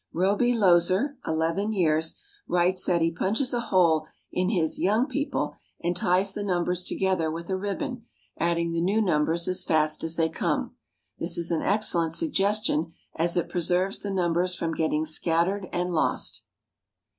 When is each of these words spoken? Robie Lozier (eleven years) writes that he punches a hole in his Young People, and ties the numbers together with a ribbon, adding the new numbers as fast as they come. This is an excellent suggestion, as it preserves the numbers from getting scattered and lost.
Robie 0.13 0.55
Lozier 0.55 1.15
(eleven 1.27 1.71
years) 1.71 2.15
writes 2.47 2.85
that 2.85 3.03
he 3.03 3.11
punches 3.11 3.53
a 3.53 3.59
hole 3.59 4.07
in 4.31 4.49
his 4.49 4.79
Young 4.79 5.05
People, 5.05 5.53
and 5.83 5.95
ties 5.95 6.33
the 6.33 6.41
numbers 6.43 6.83
together 6.83 7.29
with 7.29 7.51
a 7.51 7.55
ribbon, 7.55 8.05
adding 8.35 8.71
the 8.71 8.81
new 8.81 8.99
numbers 8.99 9.47
as 9.47 9.63
fast 9.63 10.03
as 10.03 10.15
they 10.15 10.27
come. 10.27 10.75
This 11.19 11.37
is 11.37 11.51
an 11.51 11.61
excellent 11.61 12.13
suggestion, 12.13 12.93
as 13.15 13.37
it 13.37 13.47
preserves 13.47 13.99
the 13.99 14.09
numbers 14.09 14.55
from 14.55 14.73
getting 14.73 15.05
scattered 15.05 15.67
and 15.71 15.91
lost. 15.93 16.45